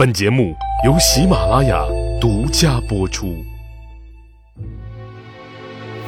[0.00, 1.84] 本节目由喜马拉雅
[2.18, 3.36] 独家播出。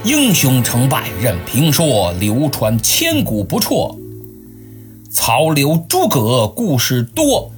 [0.03, 3.95] 英雄成败任评说，流传千古不辍。
[5.11, 7.51] 曹刘诸葛故事多，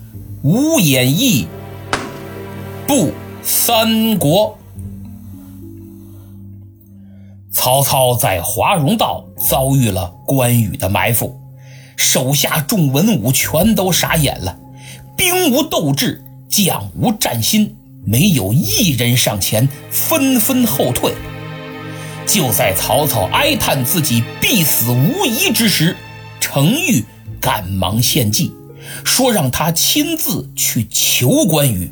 [0.42, 1.46] 无演义
[2.84, 4.58] 不三国。
[7.52, 11.40] 曹操在华容道遭遇了关羽的埋伏，
[11.96, 14.58] 手下众文武全都傻眼了，
[15.16, 21.12] 兵无斗志，将无战心，没有一人上前，纷纷后退。
[22.26, 25.96] 就在曹操哀叹自己必死无疑之时，
[26.40, 27.04] 程昱
[27.40, 28.52] 赶忙献计，
[29.04, 31.90] 说让他亲自去求关羽。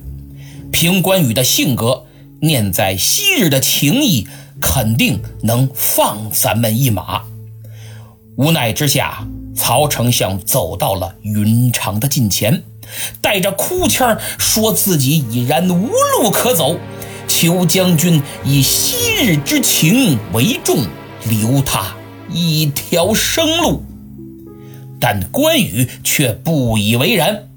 [0.71, 2.05] 凭关羽的性格，
[2.41, 4.27] 念在昔日的情谊，
[4.59, 7.23] 肯定能放咱们一马。
[8.37, 12.63] 无奈之下，曹丞相走到了云长的近前，
[13.21, 16.79] 带着哭腔说自己已然无路可走。
[17.29, 20.85] 求将军以昔日之情为重，
[21.29, 21.95] 留他
[22.31, 23.85] 一条生路。
[25.01, 27.49] 但关羽却不以为然，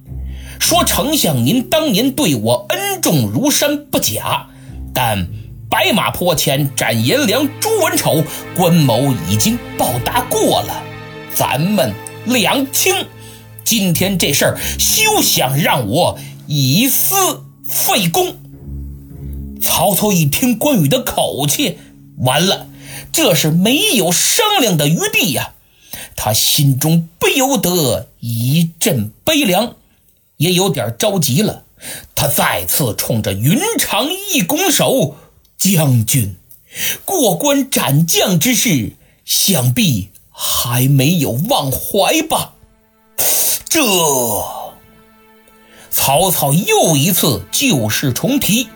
[0.59, 4.47] 说：“丞相，您当年对我恩重如山不假，
[4.93, 5.27] 但
[5.69, 8.23] 白马坡前斩颜良、诛文丑，
[8.55, 10.81] 关某已经报答过了，
[11.35, 11.93] 咱们
[12.25, 12.95] 两清。
[13.65, 18.37] 今天这事儿，休想让我以私废公。”
[19.59, 21.79] 曹操一听关羽的口气，
[22.19, 22.67] 完了，
[23.11, 25.53] 这是没有商量的余地呀！
[26.15, 29.75] 他心中不由得一阵悲凉，
[30.37, 31.63] 也有点着急了。
[32.15, 35.17] 他再次冲着云长一拱手
[35.57, 36.35] ：“将军，
[37.03, 38.93] 过关斩将之事，
[39.25, 42.53] 想必还没有忘怀吧？”
[43.75, 43.81] 这，
[45.89, 48.69] 曹操又一次旧事重提。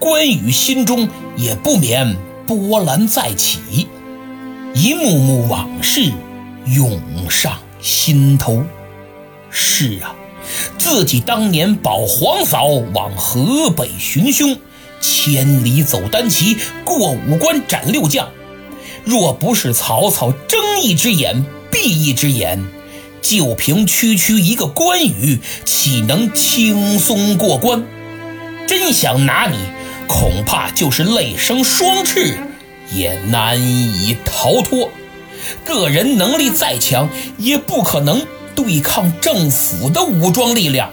[0.00, 2.16] 关羽心中也不免
[2.48, 3.86] 波澜再起，
[4.74, 6.10] 一幕幕往事
[6.66, 7.00] 涌
[7.30, 8.64] 上心头。
[9.50, 10.16] 是啊，
[10.76, 14.56] 自己当年保皇嫂往河北寻凶，
[15.00, 18.28] 千里走单骑，过五关斩六将。
[19.04, 22.60] 若不是曹操睁一只眼闭一只眼，
[23.20, 27.84] 就凭区区一个关羽，岂能轻松过关？
[28.66, 29.56] 真想拿你！
[30.06, 32.36] 恐怕就是累生双翅，
[32.92, 34.90] 也难以逃脱。
[35.64, 40.90] 个人能力再强，也不可能对抗政府的武装力量。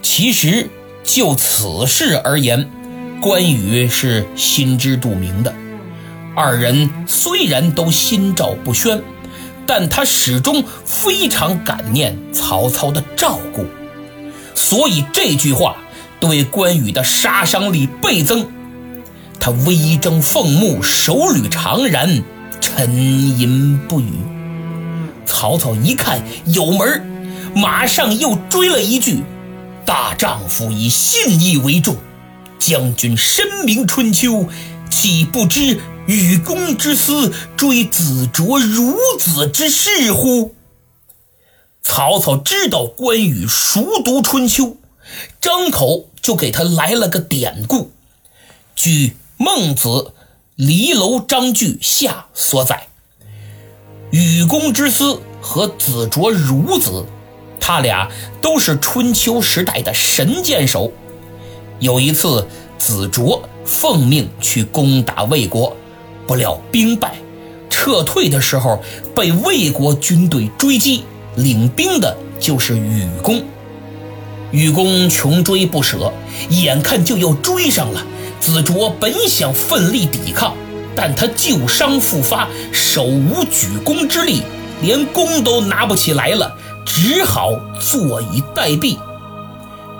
[0.00, 0.70] 其实
[1.02, 2.70] 就此事而言，
[3.20, 5.52] 关羽是心知肚明的。
[6.36, 9.02] 二人虽然都心照不宣，
[9.68, 13.66] 但他始终非常感念曹操的照顾，
[14.56, 15.76] 所以这句话。
[16.20, 18.48] 对关羽的杀伤力倍增，
[19.38, 22.24] 他微睁凤目，手捋长髯，
[22.60, 22.92] 沉
[23.38, 24.10] 吟不语。
[25.24, 27.06] 曹操一看有门
[27.54, 29.22] 马上又追了一句
[29.86, 31.96] ：“大丈夫以信义为重，
[32.58, 34.48] 将军深明春秋，
[34.90, 40.54] 岂不知与公之私，追子卓孺子之事乎？”
[41.84, 44.78] 曹操知道关羽熟读春秋。
[45.38, 47.92] 张口就给他来了个典故，
[48.74, 49.88] 据《孟子·
[50.54, 52.88] 离楼章句下》所载，
[54.10, 57.06] 禹公之私和子卓孺子，
[57.60, 58.10] 他俩
[58.42, 60.92] 都是春秋时代的神箭手。
[61.80, 62.46] 有一次，
[62.78, 65.74] 子卓奉命去攻打魏国，
[66.28, 67.16] 不料兵败，
[67.70, 68.80] 撤退的时候
[69.16, 71.02] 被魏国军队追击，
[71.36, 73.42] 领兵的就是禹公。
[74.50, 76.12] 禹公穷追不舍，
[76.50, 78.06] 眼看就要追上了。
[78.38, 80.54] 子卓本想奋力抵抗，
[80.94, 84.42] 但他旧伤复发，手无举弓之力，
[84.82, 87.50] 连弓都拿不起来了，只好
[87.80, 88.96] 坐以待毙。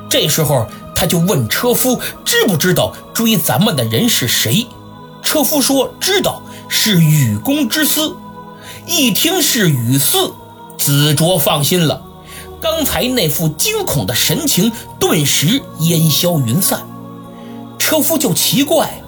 [0.08, 4.66] 这时候，他就问车夫知不知道追咱们的人是谁。
[5.30, 6.40] 车夫说知道，
[6.70, 8.16] 是禹公之私。
[8.86, 10.32] 一听是禹私，
[10.78, 12.02] 子卓放心了。
[12.62, 16.80] 刚才那副惊恐的神情顿时烟消云散，
[17.78, 19.02] 车夫就奇怪，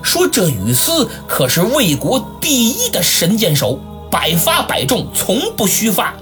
[0.00, 6.14] 说：“这雨丝可是魏国第一的神箭手，百发百中，从不虚发。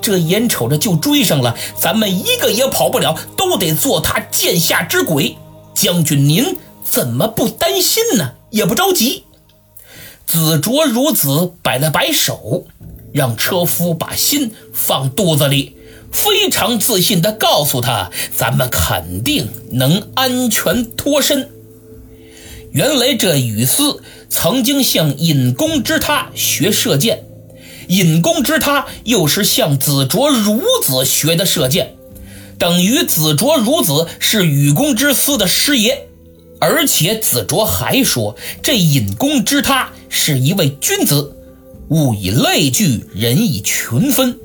[0.00, 5.36] 这眼瞅着就追上了，咱们一个也跑不了，都得做他剑下之鬼。
[5.74, 8.34] 将军您怎么不担心呢？
[8.52, 9.24] 也不着急。”
[10.24, 12.66] 子卓孺子摆了摆手，
[13.12, 15.76] 让车夫把心放肚子里。
[16.12, 21.50] 非常自信地告诉他：“咱们肯定能安全脱身。”
[22.70, 27.24] 原来这雨丝曾经向尹公之他学射箭，
[27.88, 31.96] 尹公之他又是向子卓孺子学的射箭，
[32.58, 36.08] 等于子卓孺子是雨公之私的师爷。
[36.62, 41.34] 而且子卓还说，这尹公之他是一位君子，
[41.88, 44.38] 物以类聚，人以群分，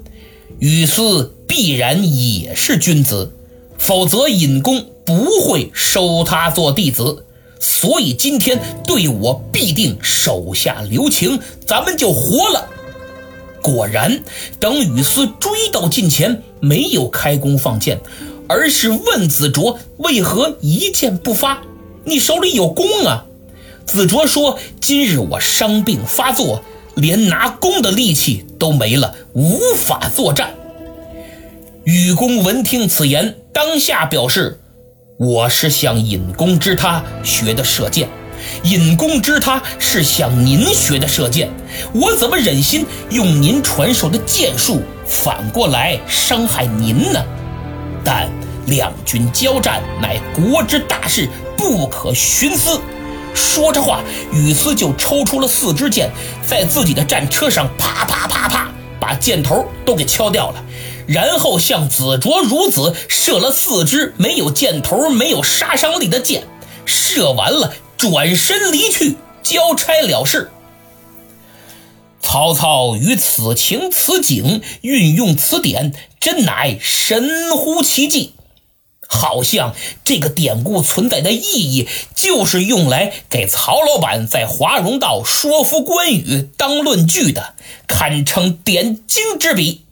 [0.58, 3.32] 禹丝必然也是君子，
[3.78, 7.24] 否则尹公不会收他做弟子。
[7.60, 12.68] 所以今天对我必定手下留情，咱们就活了。
[13.62, 14.24] 果然，
[14.60, 18.02] 等雨丝追到近前，没有开弓放箭，
[18.50, 21.62] 而是问子卓为何一箭不发？
[22.08, 23.26] 你手里有弓啊？
[23.86, 26.64] 子卓说：“今日我伤病发作，
[26.96, 30.56] 连拿弓的力气都没了，无法作战。”
[31.84, 34.62] 禹公闻听此言，当下表示。
[35.18, 38.08] 我是向尹公之他学的射箭，
[38.64, 41.50] 尹公之他是向您学的射箭，
[41.92, 47.22] 我怎么忍心用您传授的箭术反过来伤害您呢？
[48.02, 48.30] 但
[48.68, 51.28] 两军交战乃国之大事，
[51.58, 52.80] 不可徇私。
[53.34, 56.12] 说着话，雨丝就抽出了四支箭，
[56.46, 58.70] 在自己的战车上啪啪啪啪
[59.00, 60.64] 把箭头都给敲掉了。
[61.08, 66.44] 然后向子卓孺子射了四支没有箭头、没有杀伤力的箭，
[66.86, 70.52] 射完了，转身离去，交差了事。
[72.20, 78.34] 曹操于此情此景运用此典，真乃神乎其技。
[79.08, 79.74] 好像
[80.04, 87.56] 这个典故存在的意义，就是用来给曹老板在华容道说服关羽当论据的，
[87.88, 89.84] 堪称点睛之笔。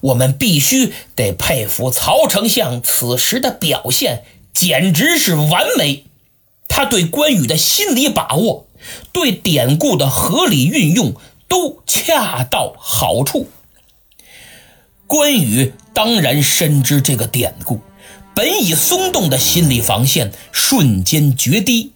[0.00, 4.22] 我们必须得佩服曹丞相此时的表现，
[4.52, 6.04] 简直是完美。
[6.68, 8.66] 他对关羽的心理把握，
[9.12, 11.14] 对典故的合理运用，
[11.48, 13.48] 都恰到好处。
[15.06, 17.80] 关羽当然深知这个典故，
[18.38, 21.90] 本已松动的心理防线瞬间决堤。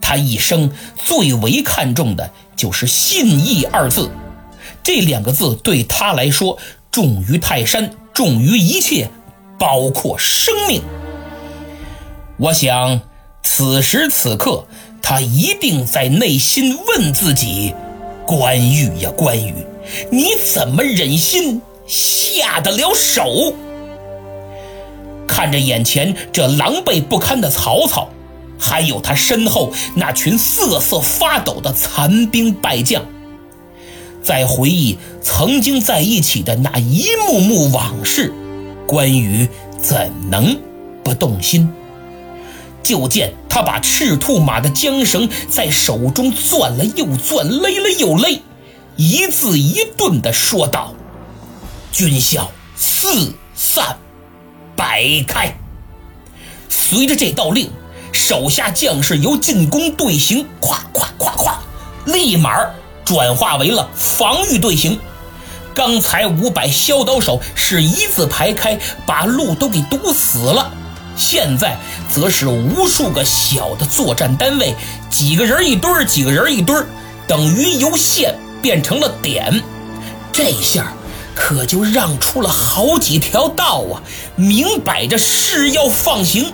[0.00, 0.72] 他一生
[1.04, 4.10] 最为看重的就是“信义”二字，
[4.82, 6.58] 这两个字对他来说。
[6.90, 9.10] 重于泰山，重于一切，
[9.58, 10.80] 包括生命。
[12.38, 13.02] 我想，
[13.42, 14.66] 此时此刻，
[15.02, 17.74] 他一定在内心问自己
[18.26, 19.52] ：“关羽呀，关羽，
[20.10, 23.52] 你怎么忍心下得了手？”
[25.38, 28.08] 看着眼前这狼狈不堪的曹操，
[28.58, 33.04] 还有他身后那群瑟瑟发抖的残兵败将。
[34.20, 38.34] 在回忆曾经在一起的那一幕幕往事，
[38.84, 39.48] 关羽
[39.80, 40.58] 怎能
[41.04, 41.72] 不动心？
[42.82, 48.42] 就见他把赤兔马的缰绳在手中攥了又攥，勒了又勒，
[48.96, 50.94] 一字一顿地说道
[51.92, 53.98] ：“军校四散，
[54.78, 55.52] 摆开。”
[56.70, 57.70] 随着这道令，
[58.12, 61.52] 手下将士由进攻队形，咵咵咵咵，
[62.06, 62.50] 立马。
[63.04, 65.00] 转化为了防御队形。
[65.74, 70.70] 刚才五百削刀手是一字排开，把路都给堵死了。
[71.16, 71.78] 现在
[72.12, 74.74] 则是无数个小的作战单位，
[75.08, 76.86] 几个人一堆儿，几个人一堆儿，
[77.26, 79.62] 等于由线变成了点。
[80.30, 80.92] 这下
[81.38, 84.02] 可就让出了好几条道啊！
[84.36, 86.52] 明摆着是要放行。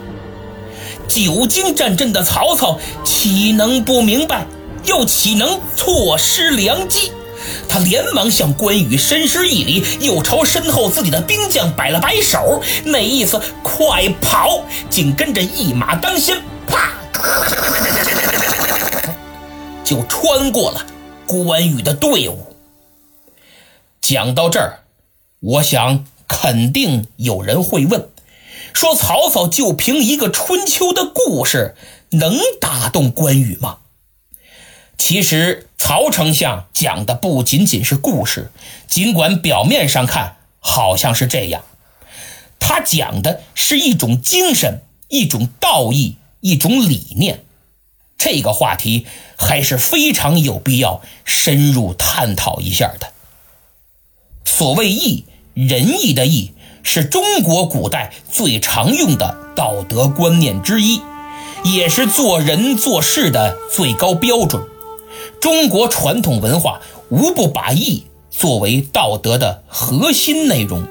[1.08, 4.46] 久经战阵的曹操岂能不明白？
[4.84, 7.10] 又岂能错失良机？
[7.68, 14.62] 他连忙向关羽深施一礼，又朝身后自己的兵将摆了摆手，那意思快跑！
[14.88, 16.92] 紧跟着一马当先，啪，
[19.82, 20.84] 就穿过了
[21.26, 22.53] 关羽的队伍。
[24.06, 24.80] 讲到这儿，
[25.40, 28.11] 我想肯定有人会问：
[28.75, 31.75] 说曹操就凭一个春秋的故事，
[32.11, 33.78] 能打动关羽吗？
[34.99, 38.52] 其实曹丞相讲的不仅仅是故事，
[38.87, 41.64] 尽管表面上看好像是这样，
[42.58, 47.42] 他讲的是一种精神、一种道义、一种理念。
[48.18, 49.06] 这个话题
[49.38, 53.13] 还是非常有必要深入探讨一下的。
[54.44, 55.24] 所谓义，
[55.54, 61.00] 仁义的义，是中国古代最常用的道德观念之一，
[61.64, 64.62] 也是做人做事的最高标准。
[65.40, 70.86] 中国传统文化无不把义作为道德的核心内容。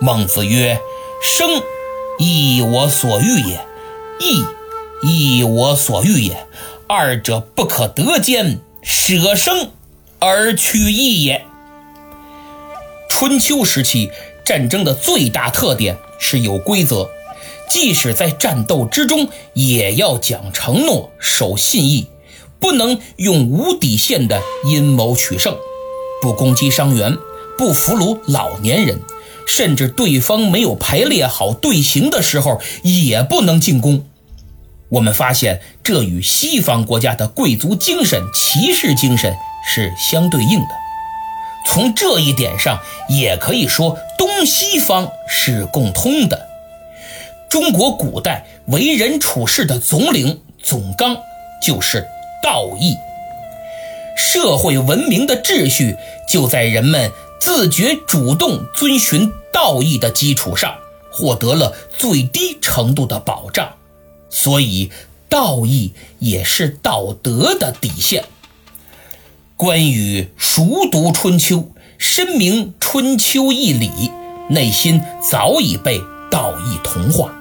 [0.00, 0.78] 孟子曰
[1.22, 1.62] ：“生，
[2.18, 3.58] 亦我所欲也；
[4.20, 4.44] 义，
[5.02, 6.46] 亦我所欲也。
[6.86, 9.70] 二者不可得兼，舍生
[10.18, 11.44] 而取义也。”
[13.18, 14.10] 春秋时期
[14.44, 17.08] 战争的最大特点是有规则，
[17.66, 22.08] 即使在战斗之中，也要讲承诺、守信义，
[22.60, 25.56] 不能用无底线的阴谋取胜，
[26.20, 27.16] 不攻击伤员，
[27.56, 29.00] 不俘虏老年人。
[29.46, 34.04] 甚至对方没有排列好队形的时候，也不能进攻。
[34.90, 39.34] 我们发现，这与西方国家的贵族精神、骑士精神
[39.66, 40.85] 是相对应的。
[41.66, 46.46] 从这一点上，也可以说东西方是共通的。
[47.50, 51.16] 中国古代为人处事的总领、总纲
[51.60, 52.06] 就是
[52.42, 52.94] 道义，
[54.16, 55.96] 社会文明的秩序
[56.28, 57.10] 就在人们。
[57.38, 60.74] 自觉主动遵循道义的基础上，
[61.12, 63.74] 获得了最低程度的保障，
[64.30, 64.90] 所以
[65.28, 68.24] 道义也是道德的底线。
[69.56, 74.10] 关羽熟读春秋，深明春秋义理，
[74.50, 75.98] 内心早已被
[76.30, 77.34] 道义同化。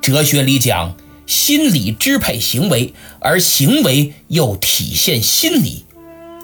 [0.00, 5.84] 哲学里讲，心理支配行为，而行为又体现心理。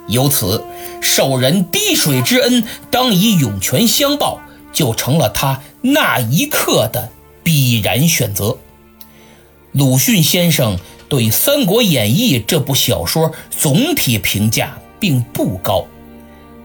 [0.06, 0.62] 由此，
[1.00, 4.42] 受人滴水之恩，当以涌泉相报，
[4.74, 7.08] 就成了他那一刻的
[7.42, 8.58] 必然选择。
[9.72, 10.78] 鲁迅先生
[11.14, 15.86] 对《三国演义》这部小说总体评价并不高，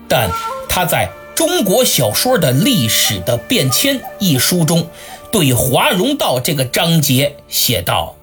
[0.08, 0.27] 但
[0.68, 4.88] 他在《中国小说的历史的变迁》一书中，
[5.32, 8.15] 对华容道这个章节写道：“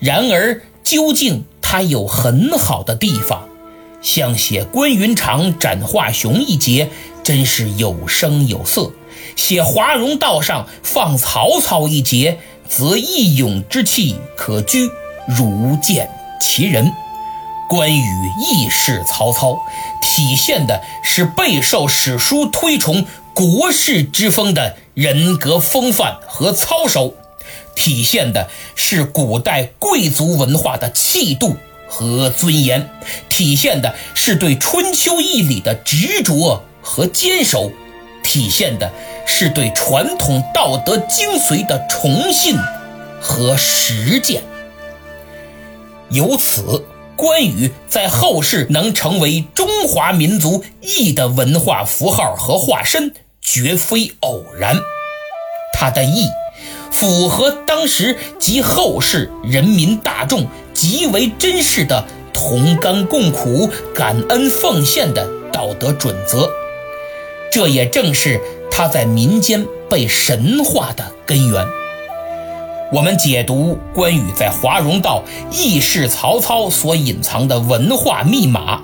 [0.00, 3.46] 然而，究竟他有很好的地方。”
[4.00, 6.88] 像写关云长斩华雄一节，
[7.22, 8.92] 真是有声有色；
[9.36, 14.90] 写华容道上放曹操一节，则义勇之气可掬，
[15.28, 16.08] 如见
[16.40, 16.90] 其人。
[17.68, 19.58] 关羽义释曹操，
[20.02, 23.04] 体现的是备受史书推崇
[23.34, 27.14] 国士之风的人格风范和操守，
[27.76, 31.56] 体现的是古代贵族文化的气度。
[31.90, 32.90] 和尊严，
[33.30, 37.72] 体现的是对春秋义理的执着和坚守，
[38.22, 38.92] 体现的
[39.26, 42.58] 是对传统道德精髓的崇信
[43.22, 44.42] 和实践。
[46.10, 46.84] 由此，
[47.16, 54.76] 关羽在后世能成为中华民族义的文化符号和化身，绝非偶然。
[55.72, 56.26] 他的义。
[56.90, 66.50] 符合当时及后世人民大众极为珍视的同甘共苦、感恩奉献的道德准则，
[67.52, 71.64] 这也正是他在民间被神化的根源。
[72.90, 78.82] 我们解读关羽在华容道义释曹操所隐藏的文化密码。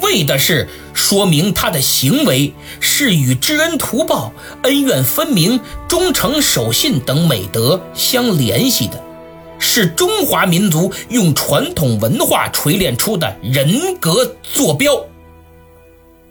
[0.00, 9.00] 为的是说明他的行为是与知恩图报、恩怨分明、忠诚守信等美德相联系的，
[9.60, 15.04] 是中华民族用传统文化锤炼出的人格坐标。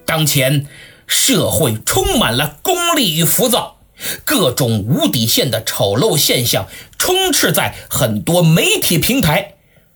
[0.06, 0.68] 当前
[1.08, 3.75] 社会充满了功利与浮躁，
[4.24, 9.54] 各种无底线的丑陋现象充斥在很多媒体平台。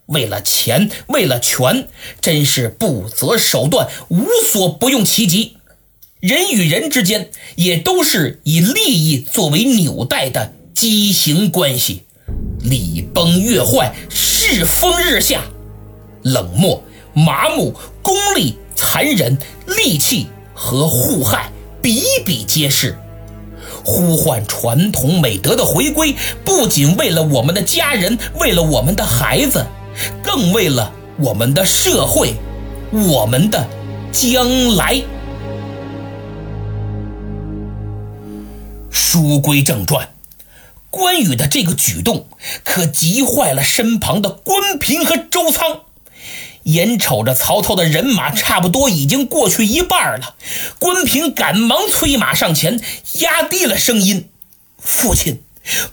[0.08, 1.88] 为了钱，为了权，
[2.20, 5.58] 真是不择手段，无所不用其极。
[6.20, 12.04] 人与人之间也都是以利益作为纽带的畸形关系，
[12.62, 15.44] 礼崩乐坏，世风日下，
[16.24, 19.38] 冷漠、麻木、功利、残忍、
[19.68, 21.52] 戾气和互害
[21.82, 22.98] 比比皆是。
[23.90, 26.16] 呼唤传统美德的回归，
[26.46, 29.66] 不仅为了我们的家人，为了我们的孩子。
[30.24, 32.36] 更为了我们的社会，
[32.92, 33.68] 我们的
[34.12, 35.02] 将来。
[38.90, 40.10] 书归正传，
[40.90, 42.28] 关羽的这个举动
[42.64, 45.82] 可急坏了身旁的关平和周仓。
[46.64, 50.36] 眼瞅着曹操的人马差不多已经过去一半了，
[50.78, 52.80] 关平赶忙催马上前，
[53.20, 54.30] 压低了声音
[54.78, 55.42] ：“父亲，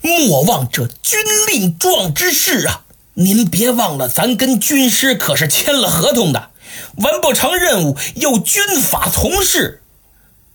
[0.01, 1.19] 莫忘这军
[1.51, 2.83] 令状之事啊！”
[3.19, 6.51] 您别忘了，咱跟军师可是签了合同的，
[6.97, 9.81] 完不成任务又军法从事。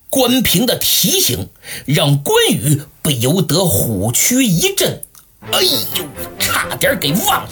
[0.09, 1.49] 关平的提醒
[1.87, 5.03] 让关羽不由得虎躯一震，
[5.51, 6.05] 哎呦，
[6.39, 7.49] 差点给忘了。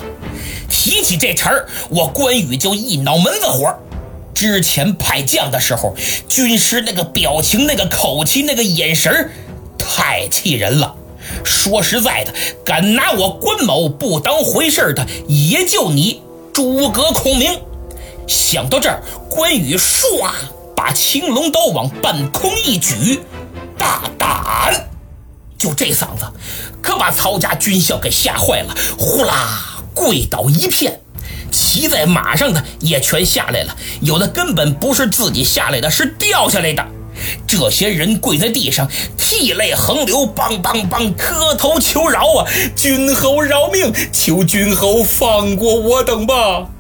[0.69, 3.75] 提起这茬儿，我关羽就一脑门子火。
[4.33, 5.95] 之前派将的时候，
[6.29, 9.31] 军师那个表情、那个口气、那个眼神
[9.79, 10.95] 太气人了。
[11.45, 12.33] 说实在的，
[12.65, 17.61] 敢拿我关某不当回事的，也就你诸葛孔明。
[18.27, 20.31] 想到这儿，关羽唰
[20.75, 23.21] 把青龙刀往半空一举，
[23.77, 24.90] 大胆！
[25.61, 26.25] 就这嗓子，
[26.81, 31.03] 可把曹家军校给吓坏了，呼啦跪倒一片。
[31.53, 36.87] 骑在马上的也全下来了，有的根本不是自己下来的，是掉下来的。
[37.47, 38.89] 这些人跪在地上，
[39.19, 42.51] 涕泪横流，梆梆梆磕头求饶啊！
[42.75, 46.71] 君侯饶命，求君侯放过我等吧！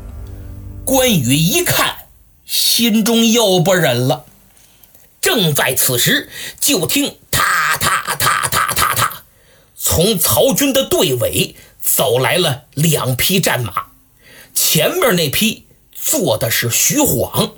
[0.86, 1.96] 关羽一看，
[2.46, 4.24] 心中又不忍了。
[5.20, 7.16] 正在此时，就听，
[9.82, 13.86] 从曹军的队尾走来了两匹战马，
[14.54, 17.52] 前面那匹坐的是徐晃，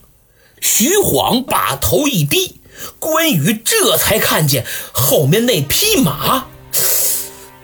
[0.61, 2.61] 徐晃把头一低。
[3.01, 6.47] 关羽这才看见后面那匹马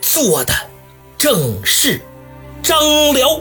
[0.02, 0.52] 坐的
[1.16, 2.00] 正是
[2.60, 3.40] 张辽。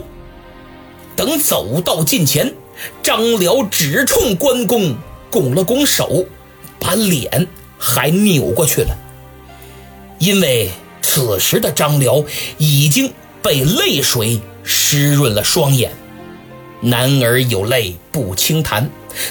[1.16, 2.54] 等走到近前，
[3.02, 4.96] 张辽只冲关公
[5.30, 6.26] 拱了拱手，
[6.78, 8.96] 把脸还扭过去了。
[10.20, 10.70] 因为
[11.10, 12.22] 此时的张辽
[12.58, 15.90] 已经被泪水湿润了双眼。
[16.82, 18.90] 男儿有泪不轻弹，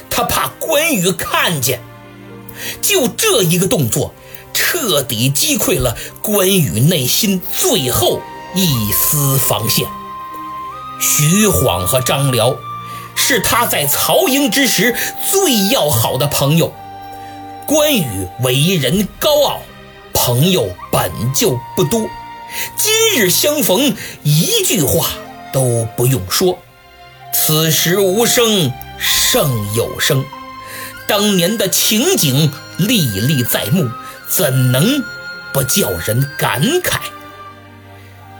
[0.09, 1.79] 他怕关羽看见。
[2.81, 4.11] 就这一个动作，
[4.55, 8.21] 彻底击溃了关羽内心最后
[8.55, 9.85] 一丝防线。
[10.99, 12.57] 徐晃和张辽
[13.13, 14.95] 是他在曹营之时
[15.29, 16.73] 最要好的朋友。
[17.67, 19.59] 关羽为人高傲，
[20.27, 22.01] 朋友本就不多，
[22.75, 25.07] 今日相逢，一句话
[25.53, 26.59] 都不用说。
[27.33, 30.25] 此时无声胜有声。
[31.07, 33.89] 当年的情景历历在目，
[34.29, 35.01] 怎能
[35.53, 36.99] 不叫人感慨？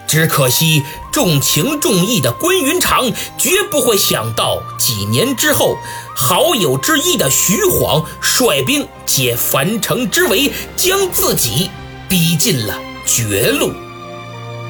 [0.08, 5.78] 只可惜重情重义的关云长绝不会想到，几年之后，
[6.16, 11.70] 好友之一的徐晃率兵解樊城之围，将自己
[12.08, 13.74] 逼进了绝路。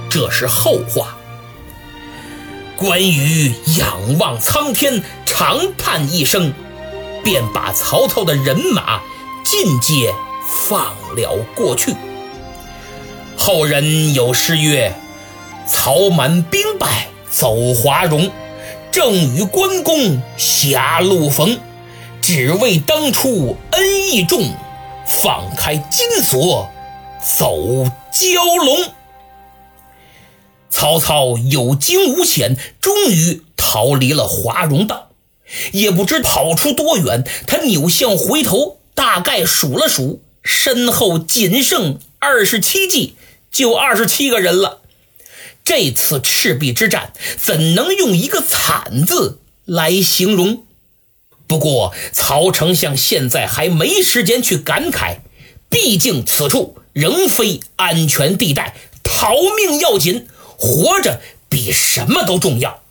[0.09, 1.15] 这是后话。
[2.75, 6.53] 关羽仰望苍天，长叹一声。
[7.23, 9.01] 便把曹操的人马
[9.43, 10.13] 尽皆
[10.47, 11.93] 放了过去。
[13.35, 14.95] 后人有诗曰
[15.67, 18.31] ：“曹满兵败走华容，
[18.91, 21.59] 正与关公狭路逢。
[22.21, 24.53] 只为当初恩义重，
[25.05, 26.69] 放开金锁
[27.21, 27.57] 走
[28.11, 28.91] 蛟龙。”
[30.69, 35.09] 曹操有惊无险，终于逃离了华容道。
[35.71, 43.15] 也不知跑出多远，他扭向回头，大概数了数，身后仅剩二十七骑，
[43.51, 44.81] 就二十七个人了。
[45.67, 50.63] 这次赤壁之战，怎能用一个惨字来形容？
[51.45, 55.17] 不过曹丞相现在还没时间去感慨，
[55.69, 62.81] 毕竟此处仍非安全地带，逃命要紧，活着比什么都重要。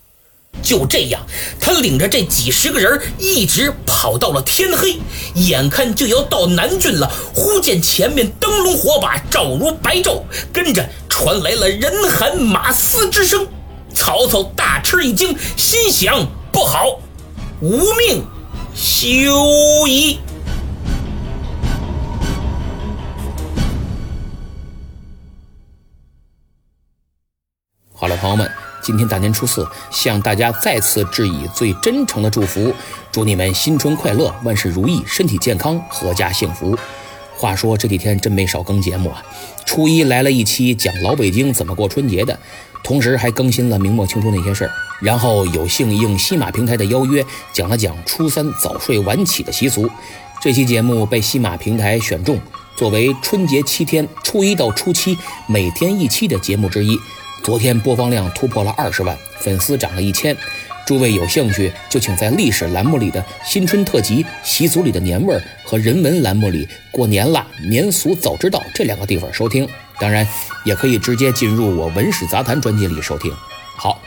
[0.62, 1.24] 就这样，
[1.60, 4.98] 他领着这几十个人一直跑到了天黑，
[5.34, 7.08] 眼看就要到南郡了。
[7.34, 13.46] 忽见前面灯笼火把照如白昼，跟着传来了人喊马嘶之声。
[13.94, 17.00] 曹操大吃一惊，心想：不好，
[17.60, 18.24] 无命
[18.74, 20.18] 休矣。
[27.94, 28.65] 好了，朋友们。
[28.86, 32.72] 今天大年初四，向大家再次致以最真诚的祝福，
[33.10, 36.78] 祝你们新春快乐，万事如意，身体健康，阖家幸福。
[37.36, 39.20] 话说这几天真没少更节目啊，
[39.64, 42.38] 初一来了一期讲老北京怎么过春节的，
[42.84, 44.70] 同时还更新了明末清初那些事儿，
[45.00, 49.90] 然后有幸应西马平台的邀约，讲了讲初三早睡晚起的习俗。
[50.40, 52.38] 这期节目被西马平台选中，
[52.76, 55.18] 作为春节七天初一到初七
[55.48, 56.96] 每天一期的节目之一。
[57.46, 60.36] 昨天播放量突破了二十万，粉丝涨了一千。
[60.84, 69.64] 诸位有兴趣就请在历史栏目里的新春特辑、习俗里的年味儿和人文栏目里过年啦，年俗早知道这两个地方收听。
[70.00, 70.26] 当然，
[70.64, 73.32] 也可以直接进入我文史杂谈专辑里收听。
[73.76, 74.02] 好，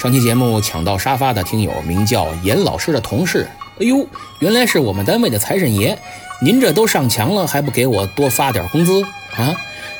[0.00, 3.44] 上期节目抢到沙发的听友名叫严老师的同事，
[3.80, 4.06] 哎呦，
[4.38, 5.98] 原来是我们单位的财神爷。
[6.40, 9.02] 您这都上墙了，还不给我多发点工资
[9.34, 9.52] 啊？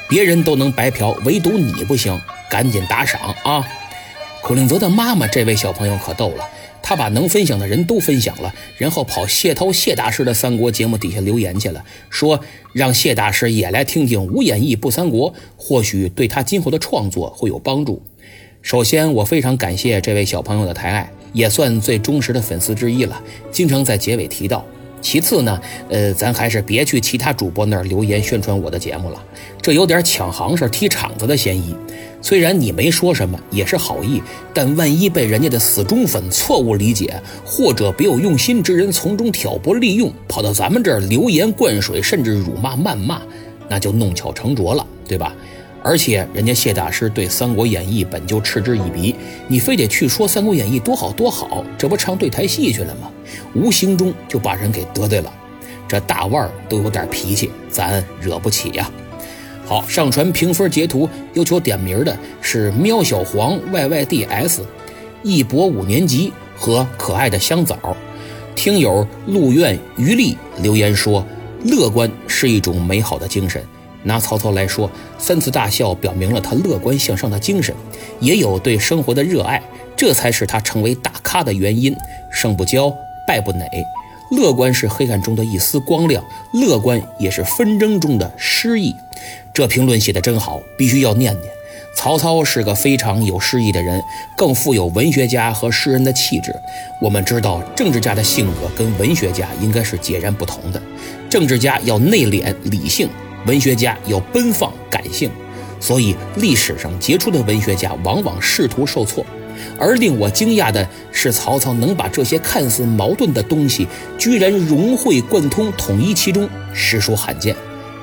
[0.09, 2.17] 别人都能白嫖，唯独你不行。
[2.55, 3.67] 赶紧打赏啊！
[4.41, 6.49] 孔令泽的妈妈，这位小朋友可逗了。
[6.81, 12.39] 他把能分享的人都分享了，然后跑谢涛谢大师的三国节目底下留言去了，说
[12.73, 18.01] 让谢大师也来听听无演义不三国，或许对他今后的创作会有帮助。
[18.63, 24.65] 首先，我非常感谢这位小朋友的抬爱，也算最忠实的粉丝之一了，经常在结尾提到。
[25.05, 29.23] 其次呢，呃，咱还是别去其他主播那儿留言宣传我的节目了，
[29.61, 31.77] 这有点抢行势、踢场子的嫌疑。
[32.23, 34.23] 虽然你没说什么，也是好意，
[34.55, 37.15] 但万一被人家的死忠粉错误理解，
[37.45, 43.21] 或者别有用心之人从中挑拨利用，跑到咱们这儿留言灌水，甚至辱骂、谩骂，
[43.69, 45.35] 那就弄巧成拙了，对吧？
[45.85, 49.15] 而且人家谢大师对《三国演义》本就嗤之以鼻，
[49.47, 53.11] 你非得去说《三国演义》多好多好，这不唱对台戏去了吗？
[53.55, 55.31] 无形中就把人给得罪了。
[55.87, 58.91] 这大腕儿都有点脾气，咱惹不起呀。
[59.67, 64.61] 好，上传评分截图要求点名的是喵小黄 yyds、
[65.23, 67.77] 一博五年级和可爱的香枣。
[68.55, 71.23] 听友陆苑余力留言说
[71.65, 73.63] ：“乐观是一种美好的精神。”
[74.05, 77.75] 拿曹操来说，三次大笑表明了他乐观向上的精神，
[78.21, 79.61] 也有对生活的热爱，
[79.97, 81.95] 这才是他成为大咖的原因。
[82.31, 82.95] 胜不骄，
[83.27, 83.69] 败不馁，
[84.31, 88.95] 乐观是黑暗中的一丝光亮，乐观也是纷争中的诗意。
[89.53, 91.53] 这评论写得真好，必须要念念。
[91.97, 94.03] 曹操是个非常有诗意的人，
[94.37, 96.53] 更富有文学家和诗人的气质。
[97.01, 100.83] 我们知道，政治家的性格跟文学家应该是截然不同的，
[101.31, 103.09] 政治家要内敛理性。
[103.47, 105.31] 文学家要奔放感性，
[105.81, 109.25] 所以历史上杰出的文学家往往仕途受挫。
[109.79, 113.87] 而令我惊讶的是，曹操能把这些看似矛盾的东西，
[114.19, 117.55] 居然融会贯通，统一其中，实属罕见。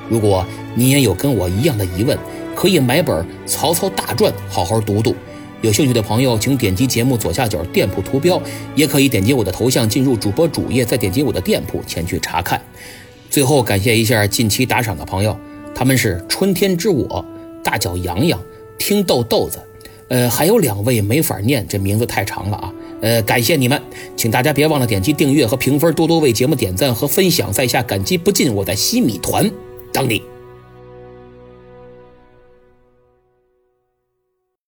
[0.08, 2.18] 如果你也有跟我一样的疑问，
[2.54, 3.14] 可以买本
[3.46, 5.14] 《曹操大传》好好读读。
[5.60, 8.40] 有兴趣的朋友，请点击节目左下角店铺图标，
[8.74, 12.60] 也可以点击我的头像进入主播主页，再点击我的店铺前去查看。
[13.32, 15.34] 最后感谢一下近期打赏的朋友，
[15.74, 17.24] 他们是春天之我、
[17.64, 18.38] 大脚洋洋、
[18.76, 19.58] 听豆豆子，
[20.08, 23.80] 呃，还有两位没法念，这名字太长了啊，呃，感谢你们，
[24.18, 28.54] 请大家别忘了点击订阅和评分，多多为节目点赞和分享，在下感激不尽。
[28.54, 29.50] 我在西米团
[29.94, 30.20] 等你。